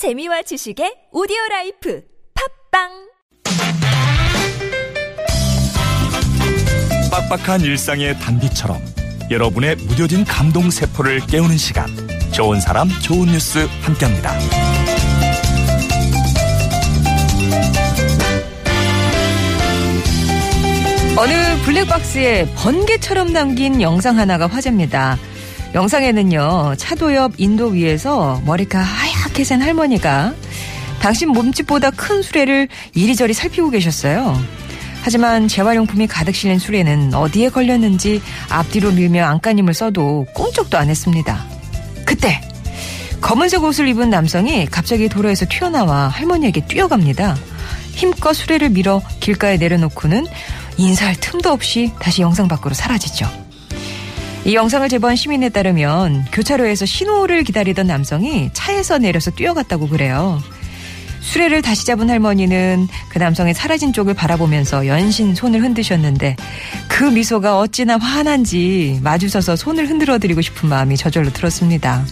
[0.00, 2.02] 재미와 지식의 오디오 라이프
[2.72, 2.88] 팟빵
[7.10, 8.80] 빡빡한 일상의 단비처럼
[9.30, 11.86] 여러분의 무뎌진 감동 세포를 깨우는 시간
[12.32, 14.32] 좋은 사람 좋은 뉴스 함께합니다.
[21.18, 25.18] 어느 블랙박스에 번개처럼 담긴 영상 하나가 화제입니다.
[25.74, 30.34] 영상에는요, 차도 옆 인도 위에서 머리가 하얗게 센 할머니가
[31.00, 34.38] 당신 몸집보다 큰 수레를 이리저리 살피고 계셨어요.
[35.02, 38.20] 하지만 재활용품이 가득 실린 수레는 어디에 걸렸는지
[38.50, 41.46] 앞뒤로 밀며 안간힘을 써도 꼼짝도 안 했습니다.
[42.04, 42.40] 그때
[43.20, 47.36] 검은색 옷을 입은 남성이 갑자기 도로에서 튀어나와 할머니에게 뛰어갑니다.
[47.92, 50.26] 힘껏 수레를 밀어 길가에 내려놓고는
[50.76, 53.49] 인사할 틈도 없이 다시 영상 밖으로 사라지죠.
[54.44, 60.42] 이 영상을 제보한 시민에 따르면 교차로에서 신호를 기다리던 남성이 차에서 내려서 뛰어갔다고 그래요.
[61.20, 66.36] 수레를 다시 잡은 할머니는 그 남성의 사라진 쪽을 바라보면서 연신 손을 흔드셨는데
[66.88, 72.04] 그 미소가 어찌나 환한지 마주서서 손을 흔들어 드리고 싶은 마음이 저절로 들었습니다.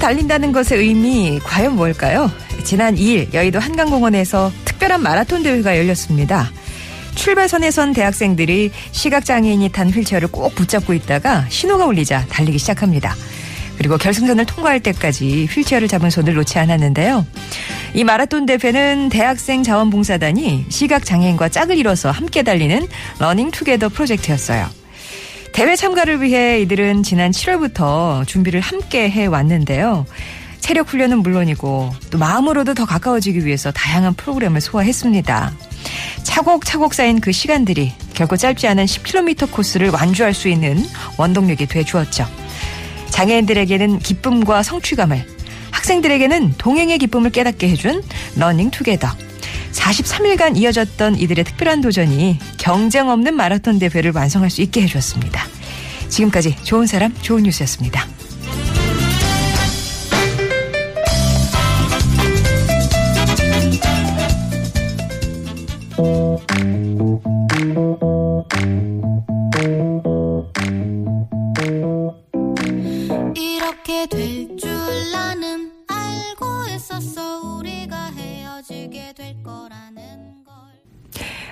[0.00, 2.30] 달린다는 것의 의미 과연 뭘까요?
[2.64, 6.50] 지난 2일 여의도 한강공원에서 특별한 마라톤 대회가 열렸습니다.
[7.14, 13.14] 출발선에 선 대학생들이 시각장애인이 탄 휠체어를 꼭 붙잡고 있다가 신호가 울리자 달리기 시작합니다.
[13.76, 17.26] 그리고 결승선을 통과할 때까지 휠체어를 잡은 손을 놓지 않았는데요.
[17.94, 22.86] 이 마라톤 대회는 대학생 자원봉사단이 시각장애인과 짝을 이뤄서 함께 달리는
[23.18, 24.79] Running Together 프로젝트였어요.
[25.52, 30.06] 대회 참가를 위해 이들은 지난 7월부터 준비를 함께 해 왔는데요.
[30.60, 35.52] 체력 훈련은 물론이고 또 마음으로도 더 가까워지기 위해서 다양한 프로그램을 소화했습니다.
[36.22, 40.84] 차곡차곡 쌓인 그 시간들이 결코 짧지 않은 10km 코스를 완주할 수 있는
[41.16, 42.26] 원동력이 돼 주었죠.
[43.10, 45.26] 장애인들에게는 기쁨과 성취감을,
[45.72, 48.02] 학생들에게는 동행의 기쁨을 깨닫게 해준
[48.36, 49.08] Running Together.
[49.72, 55.42] 43일간 이어졌던 이들의 특별한 도전이 경쟁 없는 마라톤 대회를 완성할 수 있게 해주었습니다.
[56.10, 58.06] 지금까지 좋은 사람, 좋은 뉴스였습니다.
[73.34, 74.70] 이렇게 될줄
[75.12, 79.39] 나는 알고 있었어 우리가 헤어지게 될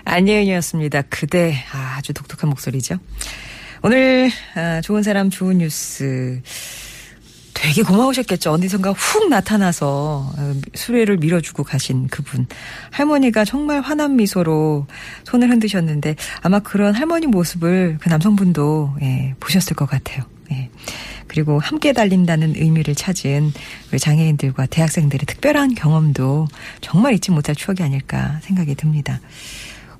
[0.08, 1.02] 안예은이었습니다.
[1.02, 2.98] 그대 아, 아주 독특한 목소리죠.
[3.82, 6.41] 오늘 아, 좋은 사람 좋은 뉴스
[7.54, 8.52] 되게 고마우셨겠죠.
[8.52, 12.46] 어디선가 훅 나타나서 어, 수레를 밀어주고 가신 그분.
[12.92, 14.86] 할머니가 정말 환한 미소로
[15.24, 20.25] 손을 흔드셨는데 아마 그런 할머니 모습을 그 남성분도 예, 보셨을 것 같아요.
[20.52, 20.70] 예.
[21.26, 23.52] 그리고 함께 달린다는 의미를 찾은
[23.90, 26.46] 우리 장애인들과 대학생들의 특별한 경험도
[26.80, 29.20] 정말 잊지 못할 추억이 아닐까 생각이 듭니다.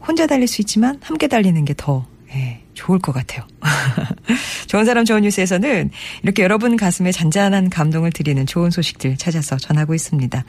[0.09, 3.47] 혼자 달릴 수 있지만 함께 달리는 게더 예, 좋을 것 같아요.
[4.67, 5.91] 좋은 사람 좋은 뉴스에서는
[6.23, 10.45] 이렇게 여러분 가슴에 잔잔한 감동을 드리는 좋은 소식들 찾아서 전하고 있습니다.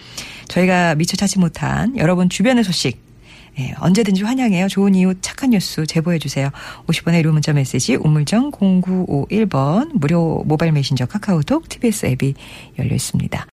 [0.47, 3.01] 저희가 미처 찾지 못한 여러분 주변의 소식
[3.59, 4.69] 예, 언제든지 환영해요.
[4.69, 6.49] 좋은 이웃 착한 뉴스 제보해 주세요.
[6.87, 12.33] 50원의 1호 문자 메시지 우물정 0951번 무료 모바일 메신저 카카오톡 TBS 앱이
[12.77, 13.45] 열려 있습니다.